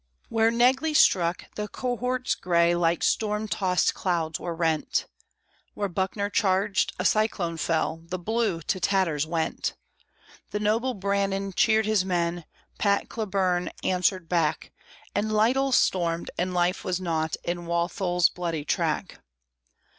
Where 0.29 0.49
Negley 0.49 0.95
struck, 0.95 1.45
the 1.53 1.67
cohorts 1.67 2.33
gray 2.33 2.73
like 2.73 3.03
storm 3.03 3.47
tossed 3.47 3.93
clouds 3.93 4.39
were 4.39 4.55
rent; 4.55 5.05
Where 5.75 5.89
Buckner 5.89 6.27
charged, 6.27 6.93
a 6.97 7.05
cyclone 7.05 7.57
fell, 7.57 8.01
the 8.03 8.17
blue 8.17 8.63
to 8.63 8.79
tatters 8.79 9.27
went; 9.27 9.75
The 10.49 10.59
noble 10.59 10.95
Brannan 10.95 11.53
cheered 11.53 11.85
his 11.85 12.03
men, 12.03 12.45
Pat 12.79 13.09
Cleburne 13.09 13.69
answered 13.83 14.27
back, 14.27 14.71
And 15.13 15.31
Lytle 15.31 15.71
stormed, 15.71 16.31
and 16.35 16.51
life 16.51 16.83
was 16.83 16.99
naught 16.99 17.35
in 17.43 17.67
Walthall's 17.67 18.27
bloody 18.27 18.65
track. 18.65 19.19